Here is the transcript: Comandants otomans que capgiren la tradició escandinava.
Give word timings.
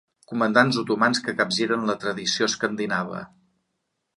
Comandants 0.29 0.77
otomans 0.81 1.21
que 1.27 1.35
capgiren 1.41 1.85
la 1.91 1.97
tradició 2.05 2.51
escandinava. 2.53 3.21